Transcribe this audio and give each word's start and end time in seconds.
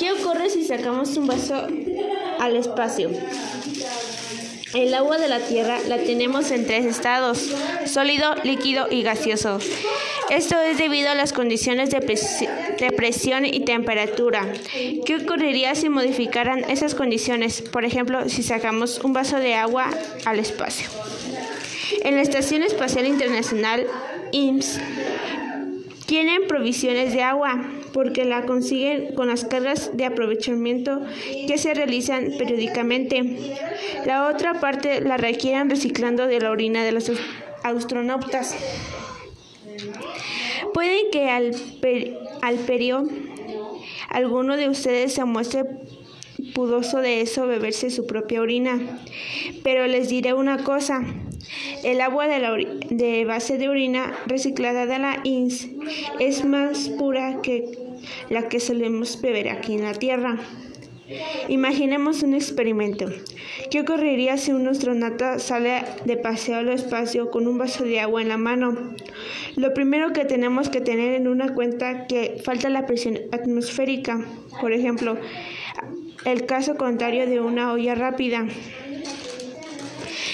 ¿Qué 0.00 0.12
ocurre 0.12 0.48
si 0.48 0.64
sacamos 0.64 1.14
un 1.18 1.26
vaso 1.26 1.66
al 2.38 2.56
espacio? 2.56 3.10
El 4.72 4.94
agua 4.94 5.18
de 5.18 5.28
la 5.28 5.40
Tierra 5.40 5.78
la 5.88 5.98
tenemos 5.98 6.50
en 6.52 6.66
tres 6.66 6.86
estados, 6.86 7.50
sólido, 7.84 8.34
líquido 8.42 8.86
y 8.90 9.02
gaseoso. 9.02 9.58
Esto 10.30 10.58
es 10.58 10.78
debido 10.78 11.10
a 11.10 11.14
las 11.14 11.34
condiciones 11.34 11.90
de, 11.90 12.00
presión 12.96 13.44
y 13.44 13.60
temperatura. 13.66 14.50
¿Qué 15.04 15.16
ocurriría 15.16 15.74
si 15.74 15.90
modificaran 15.90 16.60
esas 16.70 16.94
condiciones? 16.94 17.60
Por 17.60 17.84
ejemplo, 17.84 18.26
si 18.30 18.42
sacamos 18.42 19.00
un 19.00 19.12
vaso 19.12 19.36
de 19.36 19.54
agua 19.54 19.90
al 20.24 20.38
espacio. 20.38 20.88
En 22.04 22.14
la 22.14 22.22
Estación 22.22 22.62
Espacial 22.62 23.04
Internacional, 23.04 23.86
IMSS, 24.32 24.80
tienen 26.10 26.48
provisiones 26.48 27.12
de 27.12 27.22
agua 27.22 27.62
porque 27.92 28.24
la 28.24 28.44
consiguen 28.44 29.14
con 29.14 29.28
las 29.28 29.44
cargas 29.44 29.96
de 29.96 30.04
aprovechamiento 30.04 31.02
que 31.46 31.56
se 31.56 31.72
realizan 31.72 32.32
periódicamente. 32.36 33.36
La 34.06 34.26
otra 34.26 34.58
parte 34.58 35.00
la 35.02 35.18
requieren 35.18 35.70
reciclando 35.70 36.26
de 36.26 36.40
la 36.40 36.50
orina 36.50 36.82
de 36.82 36.90
los 36.90 37.12
astronautas. 37.62 38.56
Puede 40.74 41.10
que 41.12 41.30
al, 41.30 41.54
al 42.42 42.56
periodo 42.56 43.08
alguno 44.08 44.56
de 44.56 44.68
ustedes 44.68 45.14
se 45.14 45.24
muestre 45.24 45.64
pudoso 46.54 46.98
de 46.98 47.20
eso 47.20 47.46
beberse 47.46 47.88
su 47.88 48.08
propia 48.08 48.40
orina. 48.40 48.80
Pero 49.62 49.86
les 49.86 50.08
diré 50.08 50.34
una 50.34 50.64
cosa, 50.64 51.04
el 51.84 52.00
agua 52.00 52.26
de, 52.26 53.24
base 53.24 53.58
de 53.58 53.68
orina 53.68 54.14
reciclada 54.26 54.86
de 54.86 54.98
la 54.98 55.20
INS 55.24 55.68
es 56.18 56.44
más 56.44 56.88
pura 56.90 57.40
que 57.42 57.64
la 58.28 58.48
que 58.48 58.60
solemos 58.60 59.20
beber 59.20 59.48
aquí 59.48 59.74
en 59.74 59.82
la 59.82 59.94
Tierra. 59.94 60.38
Imaginemos 61.48 62.22
un 62.22 62.34
experimento. 62.34 63.06
¿Qué 63.70 63.80
ocurriría 63.80 64.36
si 64.36 64.52
un 64.52 64.68
astronauta 64.68 65.40
sale 65.40 65.82
de 66.04 66.16
paseo 66.16 66.58
al 66.58 66.68
espacio 66.68 67.30
con 67.30 67.48
un 67.48 67.58
vaso 67.58 67.82
de 67.82 67.98
agua 67.98 68.22
en 68.22 68.28
la 68.28 68.36
mano? 68.36 68.94
Lo 69.56 69.74
primero 69.74 70.12
que 70.12 70.24
tenemos 70.24 70.68
que 70.68 70.80
tener 70.80 71.14
en 71.14 71.26
una 71.26 71.52
cuenta 71.52 72.06
que 72.06 72.40
falta 72.44 72.68
la 72.70 72.86
presión 72.86 73.18
atmosférica, 73.32 74.24
por 74.60 74.72
ejemplo, 74.72 75.16
el 76.24 76.46
caso 76.46 76.76
contrario 76.76 77.26
de 77.26 77.40
una 77.40 77.72
olla 77.72 77.94
rápida. 77.96 78.46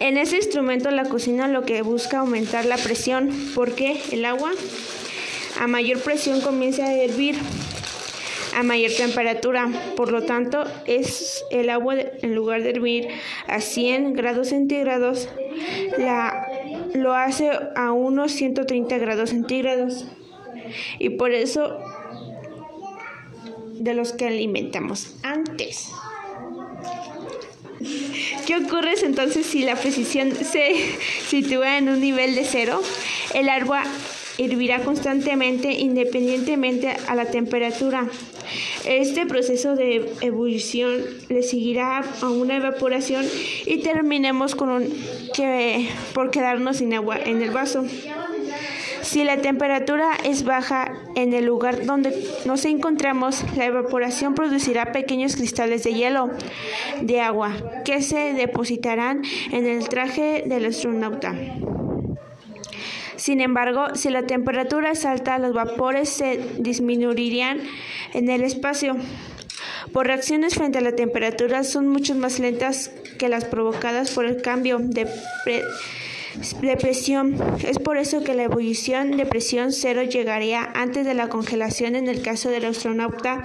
En 0.00 0.16
ese 0.16 0.36
instrumento 0.36 0.90
la 0.90 1.04
cocina 1.04 1.48
lo 1.48 1.62
que 1.62 1.82
busca 1.82 2.20
aumentar 2.20 2.64
la 2.64 2.76
presión 2.76 3.30
porque 3.54 4.00
el 4.12 4.24
agua 4.24 4.52
a 5.58 5.66
mayor 5.66 6.00
presión 6.00 6.40
comienza 6.40 6.84
a 6.84 6.94
hervir 6.94 7.36
a 8.54 8.62
mayor 8.62 8.92
temperatura. 8.92 9.68
Por 9.96 10.10
lo 10.10 10.22
tanto, 10.22 10.64
es 10.86 11.44
el 11.50 11.70
agua 11.70 11.96
en 11.96 12.34
lugar 12.34 12.62
de 12.62 12.70
hervir 12.70 13.08
a 13.46 13.60
100 13.60 14.14
grados 14.14 14.48
centígrados, 14.48 15.28
la, 15.96 16.46
lo 16.94 17.14
hace 17.14 17.50
a 17.76 17.92
unos 17.92 18.32
130 18.32 18.98
grados 18.98 19.30
centígrados. 19.30 20.06
Y 20.98 21.10
por 21.10 21.32
eso 21.32 21.78
de 23.74 23.94
los 23.94 24.12
que 24.12 24.26
alimentamos 24.26 25.16
antes. 25.22 25.90
¿Qué 28.48 28.56
ocurre 28.56 28.94
entonces 29.02 29.44
si 29.44 29.60
la 29.60 29.76
precisión 29.76 30.32
se 30.34 30.74
sitúa 31.28 31.76
en 31.76 31.90
un 31.90 32.00
nivel 32.00 32.34
de 32.34 32.46
cero? 32.46 32.80
El 33.34 33.50
agua 33.50 33.82
hervirá 34.38 34.80
constantemente 34.80 35.70
independientemente 35.72 36.96
a 37.08 37.14
la 37.14 37.26
temperatura. 37.26 38.08
Este 38.86 39.26
proceso 39.26 39.76
de 39.76 40.10
ebullición 40.22 41.04
le 41.28 41.42
seguirá 41.42 42.02
a 42.22 42.30
una 42.30 42.56
evaporación 42.56 43.26
y 43.66 43.82
terminemos 43.82 44.54
con 44.54 44.88
que, 45.34 45.86
por 46.14 46.30
quedarnos 46.30 46.78
sin 46.78 46.94
agua 46.94 47.18
en 47.22 47.42
el 47.42 47.50
vaso. 47.50 47.84
Si 49.08 49.24
la 49.24 49.38
temperatura 49.38 50.18
es 50.22 50.44
baja 50.44 50.92
en 51.14 51.32
el 51.32 51.46
lugar 51.46 51.86
donde 51.86 52.28
nos 52.44 52.66
encontramos, 52.66 53.42
la 53.56 53.64
evaporación 53.64 54.34
producirá 54.34 54.92
pequeños 54.92 55.34
cristales 55.34 55.82
de 55.82 55.94
hielo 55.94 56.28
de 57.00 57.22
agua 57.22 57.56
que 57.86 58.02
se 58.02 58.34
depositarán 58.34 59.22
en 59.50 59.66
el 59.66 59.88
traje 59.88 60.44
del 60.44 60.66
astronauta. 60.66 61.34
Sin 63.16 63.40
embargo, 63.40 63.94
si 63.94 64.10
la 64.10 64.26
temperatura 64.26 64.90
es 64.90 65.06
alta, 65.06 65.38
los 65.38 65.54
vapores 65.54 66.10
se 66.10 66.38
disminuirían 66.58 67.62
en 68.12 68.28
el 68.28 68.42
espacio. 68.42 68.94
Por 69.90 70.06
reacciones 70.06 70.54
frente 70.54 70.78
a 70.78 70.82
la 70.82 70.94
temperatura 70.94 71.64
son 71.64 71.88
mucho 71.88 72.14
más 72.14 72.40
lentas 72.40 72.90
que 73.18 73.30
las 73.30 73.46
provocadas 73.46 74.10
por 74.10 74.26
el 74.26 74.42
cambio 74.42 74.78
de 74.78 75.06
de 75.46 75.64
presión. 76.76 77.36
Es 77.64 77.78
por 77.78 77.98
eso 77.98 78.22
que 78.22 78.34
la 78.34 78.44
ebullición 78.44 79.16
de 79.16 79.26
presión 79.26 79.72
cero 79.72 80.02
llegaría 80.02 80.70
antes 80.74 81.04
de 81.06 81.14
la 81.14 81.28
congelación 81.28 81.96
en 81.96 82.08
el 82.08 82.22
caso 82.22 82.50
del 82.50 82.64
astronauta 82.64 83.44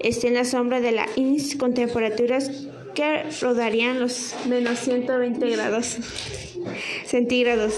esté 0.00 0.28
en 0.28 0.34
la 0.34 0.44
sombra 0.44 0.80
de 0.80 0.92
la 0.92 1.06
INS 1.16 1.56
con 1.56 1.74
temperaturas 1.74 2.50
que 2.94 3.24
rodarían 3.40 4.00
los 4.00 4.34
menos 4.46 4.78
120 4.80 5.50
grados 5.50 5.98
centígrados. 7.04 7.74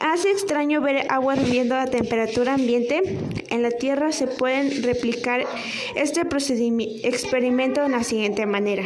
Hace 0.00 0.30
extraño 0.30 0.80
ver 0.80 1.06
agua 1.10 1.36
hirviendo 1.36 1.74
a 1.74 1.86
temperatura 1.86 2.54
ambiente. 2.54 3.02
En 3.50 3.62
la 3.62 3.70
Tierra 3.70 4.12
se 4.12 4.26
pueden 4.26 4.82
replicar 4.82 5.44
este 5.96 6.22
experimento 7.02 7.82
de 7.82 7.88
la 7.88 8.04
siguiente 8.04 8.46
manera 8.46 8.84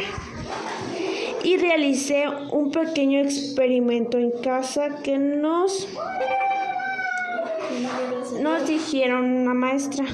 y 1.43 1.57
realicé 1.57 2.25
un 2.51 2.71
pequeño 2.71 3.19
experimento 3.19 4.17
en 4.17 4.31
casa 4.31 5.01
que 5.03 5.17
nos, 5.17 5.87
nos 8.39 8.67
dijeron 8.67 9.25
una 9.25 9.53
maestra. 9.53 10.05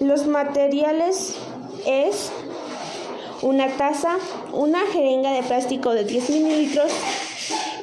los 0.00 0.26
materiales 0.26 1.36
es 1.86 2.32
una 3.42 3.68
taza, 3.76 4.16
una 4.52 4.80
jeringa 4.86 5.32
de 5.32 5.42
plástico 5.42 5.94
de 5.94 6.04
10 6.04 6.30
mililitros 6.30 6.90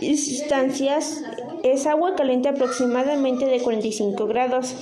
y 0.02 0.18
sustancias 0.18 1.22
es 1.64 1.88
agua 1.88 2.16
caliente 2.16 2.50
aproximadamente 2.50 3.46
de 3.46 3.62
45 3.62 4.28
grados. 4.28 4.76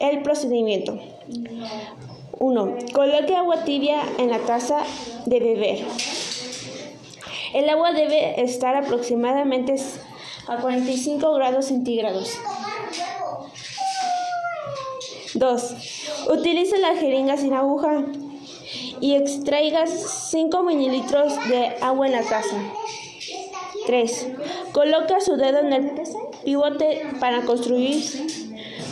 El 0.00 0.22
procedimiento. 0.22 0.98
1. 2.38 2.76
Coloque 2.92 3.36
agua 3.36 3.64
tibia 3.64 4.02
en 4.18 4.30
la 4.30 4.38
taza 4.38 4.82
de 5.26 5.40
beber. 5.40 5.84
El 7.54 7.68
agua 7.68 7.92
debe 7.92 8.42
estar 8.42 8.76
aproximadamente 8.76 9.76
a 10.48 10.56
45 10.56 11.34
grados 11.34 11.66
centígrados. 11.66 12.36
2. 15.34 15.74
Utilice 16.30 16.78
la 16.78 16.96
jeringa 16.96 17.36
sin 17.36 17.54
aguja 17.54 18.04
y 19.00 19.14
extraiga 19.14 19.86
5 19.86 20.62
mililitros 20.62 21.34
de 21.48 21.76
agua 21.80 22.06
en 22.06 22.12
la 22.12 22.22
taza. 22.22 22.56
3. 23.86 24.26
Coloque 24.72 25.20
su 25.20 25.36
dedo 25.36 25.60
en 25.60 25.72
el 25.72 25.92
pivote 26.44 27.06
para 27.20 27.42
construir 27.42 28.02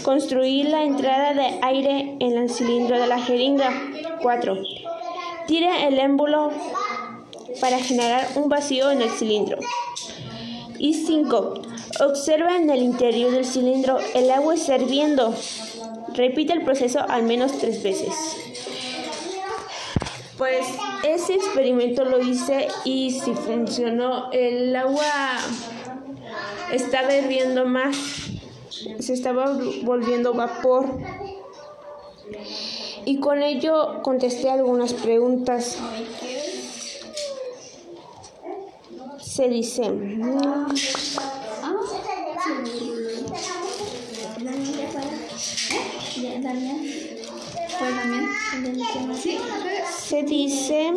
Construir 0.06 0.66
la 0.66 0.84
entrada 0.84 1.34
de 1.34 1.58
aire 1.62 2.16
en 2.20 2.38
el 2.38 2.48
cilindro 2.48 2.96
de 2.96 3.08
la 3.08 3.20
jeringa. 3.20 3.72
4. 4.22 4.56
Tire 5.48 5.88
el 5.88 5.98
émbolo 5.98 6.52
para 7.60 7.80
generar 7.80 8.24
un 8.36 8.48
vacío 8.48 8.92
en 8.92 9.02
el 9.02 9.10
cilindro. 9.10 9.58
Y 10.78 10.94
5. 10.94 11.54
Observa 12.06 12.54
en 12.54 12.70
el 12.70 12.82
interior 12.82 13.32
del 13.32 13.44
cilindro 13.44 13.98
el 14.14 14.30
agua 14.30 14.54
hirviendo. 14.54 15.34
Repite 16.14 16.52
el 16.52 16.62
proceso 16.62 17.00
al 17.08 17.24
menos 17.24 17.58
tres 17.58 17.82
veces. 17.82 18.14
Pues 20.38 20.68
ese 21.02 21.34
experimento 21.34 22.04
lo 22.04 22.20
hice 22.20 22.68
y 22.84 23.10
si 23.10 23.32
funcionó. 23.32 24.30
El 24.30 24.76
agua 24.76 25.36
estaba 26.70 27.12
hirviendo 27.12 27.64
más 27.64 28.25
se 29.00 29.12
estaba 29.12 29.58
volviendo 29.84 30.34
vapor. 30.34 30.86
Y 33.04 33.20
con 33.20 33.42
ello 33.42 34.02
contesté 34.02 34.50
algunas 34.50 34.92
preguntas. 34.92 35.78
Se 39.20 39.48
dice... 39.48 39.92
Se 50.06 50.22
dice... 50.22 50.92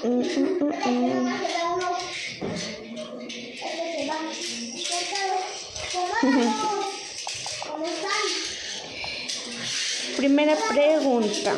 Primera 10.16 10.56
pregunta. 10.70 11.52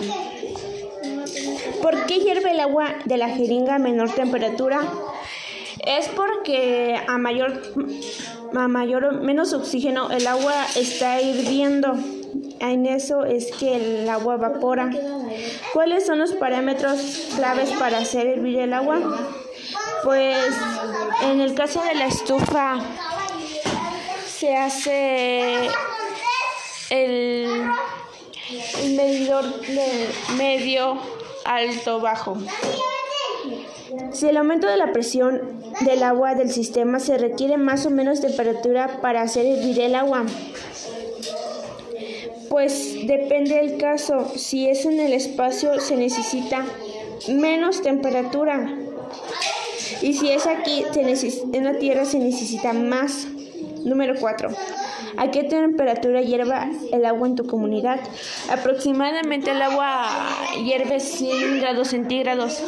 ¿Por 1.81 2.07
qué 2.07 2.19
hierve 2.19 2.51
el 2.51 2.59
agua 2.59 2.97
de 3.05 3.17
la 3.17 3.29
jeringa 3.29 3.77
a 3.77 3.79
menor 3.79 4.13
temperatura? 4.13 4.83
Es 5.87 6.09
porque 6.09 7.01
a 7.07 7.19
mayor, 7.19 7.63
a 8.55 8.67
mayor 8.67 9.23
menos 9.23 9.53
oxígeno 9.53 10.11
el 10.11 10.27
agua 10.27 10.67
está 10.75 11.21
hirviendo. 11.21 11.97
En 12.61 12.87
eso 12.87 13.25
es 13.25 13.53
que 13.53 13.77
el 13.77 14.09
agua 14.09 14.35
evapora. 14.35 14.91
¿Cuáles 15.73 16.07
son 16.07 16.19
los 16.19 16.33
parámetros 16.33 17.01
claves 17.37 17.71
para 17.73 17.99
hacer 17.99 18.27
hervir 18.27 18.61
el 18.61 18.73
agua? 18.73 19.01
Pues 20.05 20.55
en 21.23 21.41
el 21.41 21.55
caso 21.55 21.83
de 21.83 21.95
la 21.95 22.07
estufa 22.07 22.81
se 24.27 24.57
hace 24.57 25.71
el, 26.91 27.71
medidor 28.97 29.45
medio 30.37 30.99
alto 31.45 32.01
bajo. 32.01 32.37
Si 34.11 34.27
el 34.27 34.37
aumento 34.37 34.67
de 34.67 34.77
la 34.77 34.93
presión 34.93 35.63
del 35.81 36.03
agua 36.03 36.35
del 36.35 36.51
sistema 36.51 36.99
se 36.99 37.19
requiere 37.19 37.57
más 37.57 37.87
o 37.87 37.91
menos 37.91 38.21
temperatura 38.21 39.01
para 39.01 39.23
hacer 39.23 39.47
hervir 39.47 39.81
el 39.81 39.95
agua. 39.95 40.25
Pues 42.53 43.07
depende 43.07 43.55
del 43.55 43.79
caso. 43.79 44.31
Si 44.37 44.69
es 44.69 44.85
en 44.85 45.01
el 45.01 45.15
espacio 45.15 45.81
se 45.81 45.97
necesita 45.97 46.67
menos 47.29 47.81
temperatura. 47.81 48.77
Y 50.03 50.13
si 50.13 50.29
es 50.29 50.47
aquí 50.47 50.85
en 50.95 51.65
la 51.65 51.79
Tierra 51.79 52.05
se 52.05 52.19
necesita 52.19 52.75
más. 52.75 53.27
Número 53.87 54.17
4. 54.21 54.51
¿A 55.17 55.31
qué 55.31 55.45
temperatura 55.45 56.21
hierva 56.21 56.69
el 56.93 57.07
agua 57.07 57.27
en 57.27 57.37
tu 57.37 57.47
comunidad? 57.47 58.01
Aproximadamente 58.51 59.53
el 59.53 59.63
agua 59.63 60.11
hierve 60.63 61.01
100 61.01 61.59
grados 61.59 61.89
centígrados. 61.89 62.63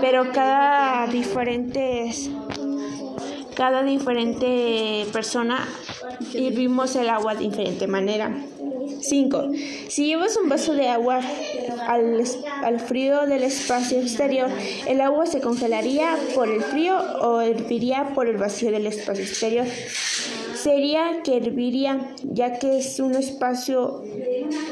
Pero 0.00 0.32
cada 0.32 1.06
diferente 1.08 2.10
cada 3.54 3.82
diferente 3.82 5.04
persona 5.12 5.68
hervimos 6.32 6.96
el 6.96 7.10
agua 7.10 7.34
de 7.34 7.40
diferente 7.40 7.86
manera. 7.86 8.32
5. 9.00 9.52
Si 9.88 10.06
llevas 10.06 10.36
un 10.36 10.48
vaso 10.48 10.74
de 10.74 10.88
agua 10.88 11.20
al, 11.86 12.24
al, 12.62 12.80
frío 12.80 13.26
del 13.26 13.42
espacio 13.42 14.00
exterior, 14.00 14.48
¿el 14.86 15.00
agua 15.00 15.26
se 15.26 15.40
congelaría 15.40 16.16
por 16.34 16.48
el 16.48 16.62
frío 16.62 16.98
o 17.20 17.40
herviría 17.40 18.12
por 18.14 18.28
el 18.28 18.36
vacío 18.36 18.70
del 18.70 18.86
espacio 18.86 19.24
exterior? 19.24 19.66
Sería 20.54 21.22
que 21.22 21.36
herviría, 21.36 22.14
ya 22.24 22.58
que 22.58 22.78
es 22.78 22.98
un 23.00 23.14
espacio 23.14 24.02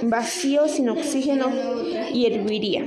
vacío 0.02 0.69
sin 0.69 0.88
oxígeno 0.88 1.50
y 2.12 2.26
herviría. 2.26 2.84